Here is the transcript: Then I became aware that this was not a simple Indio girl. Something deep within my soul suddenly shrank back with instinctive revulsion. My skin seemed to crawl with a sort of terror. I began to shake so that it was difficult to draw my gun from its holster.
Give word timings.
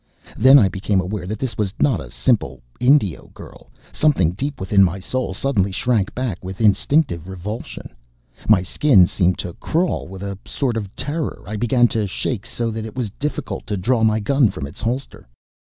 Then 0.35 0.57
I 0.57 0.67
became 0.67 0.99
aware 0.99 1.27
that 1.27 1.37
this 1.37 1.59
was 1.59 1.75
not 1.79 1.99
a 1.99 2.09
simple 2.09 2.63
Indio 2.79 3.29
girl. 3.35 3.69
Something 3.91 4.31
deep 4.31 4.59
within 4.59 4.83
my 4.83 4.97
soul 4.97 5.35
suddenly 5.35 5.71
shrank 5.71 6.15
back 6.15 6.43
with 6.43 6.59
instinctive 6.59 7.29
revulsion. 7.29 7.87
My 8.49 8.63
skin 8.63 9.05
seemed 9.05 9.37
to 9.37 9.53
crawl 9.59 10.07
with 10.07 10.23
a 10.23 10.39
sort 10.43 10.75
of 10.75 10.95
terror. 10.95 11.43
I 11.45 11.55
began 11.55 11.87
to 11.89 12.07
shake 12.07 12.47
so 12.47 12.71
that 12.71 12.83
it 12.83 12.95
was 12.95 13.11
difficult 13.11 13.67
to 13.67 13.77
draw 13.77 14.03
my 14.03 14.19
gun 14.19 14.49
from 14.49 14.65
its 14.65 14.79
holster. 14.79 15.27